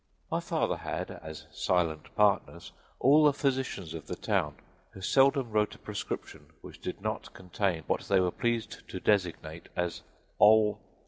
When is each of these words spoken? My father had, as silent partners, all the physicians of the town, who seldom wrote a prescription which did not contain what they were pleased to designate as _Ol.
My 0.31 0.39
father 0.39 0.77
had, 0.77 1.11
as 1.11 1.45
silent 1.51 2.15
partners, 2.15 2.71
all 2.99 3.23
the 3.23 3.33
physicians 3.33 3.93
of 3.93 4.07
the 4.07 4.15
town, 4.15 4.55
who 4.93 5.01
seldom 5.01 5.51
wrote 5.51 5.75
a 5.75 5.77
prescription 5.77 6.47
which 6.61 6.81
did 6.81 7.01
not 7.03 7.31
contain 7.35 7.83
what 7.85 8.01
they 8.07 8.19
were 8.19 8.31
pleased 8.31 8.81
to 8.89 8.99
designate 8.99 9.69
as 9.75 10.01
_Ol. 10.39 10.79